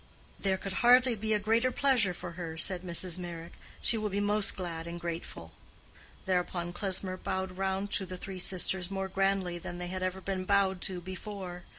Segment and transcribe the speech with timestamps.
[0.39, 3.19] "There could hardly be a greater pleasure for her," said Mrs.
[3.19, 3.51] Meyrick.
[3.83, 5.51] "She will be most glad and grateful."
[6.25, 10.43] Thereupon Klesmer bowed round to the three sisters more grandly than they had ever been
[10.43, 11.65] bowed to before.